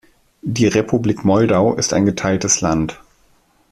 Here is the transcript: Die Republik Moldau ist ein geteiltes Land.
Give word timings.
Die 0.41 0.65
Republik 0.65 1.23
Moldau 1.25 1.75
ist 1.75 1.93
ein 1.93 2.07
geteiltes 2.07 2.59
Land. 2.61 2.99